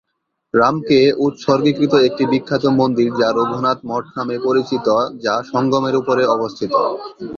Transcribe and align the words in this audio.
রামকে 0.53 0.99
উৎসর্গীকৃত 1.25 1.93
একটি 2.07 2.23
বিখ্যাত 2.31 2.63
মন্দির 2.79 3.09
যা 3.19 3.27
রঘুনাথ 3.31 3.79
মঠ 3.89 4.05
নামে 4.17 4.35
পরিচিত 4.47 4.87
যা 5.23 5.35
সঙ্গমের 5.51 5.95
উপরে 6.01 6.23
অবস্থিত। 6.35 6.73